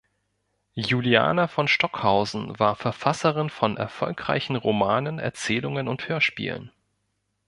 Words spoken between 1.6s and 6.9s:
Stockhausen war Verfasserin von erfolgreichen Romanen, Erzählungen und Hörspielen.